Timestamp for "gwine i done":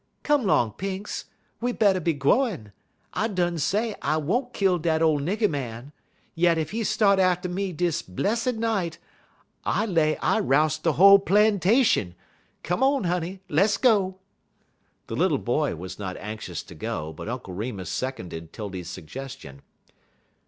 2.13-3.59